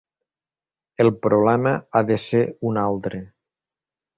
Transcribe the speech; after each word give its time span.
El 1.03 1.09
problema 1.27 1.73
ha 1.91 2.03
de 2.09 2.17
ser 2.27 2.43
un 2.71 2.81
altre. 2.87 3.21